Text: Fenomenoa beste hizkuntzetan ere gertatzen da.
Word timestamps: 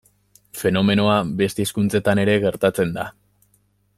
Fenomenoa 0.61 1.17
beste 1.41 1.67
hizkuntzetan 1.67 2.21
ere 2.23 2.39
gertatzen 2.47 2.97
da. 2.99 3.07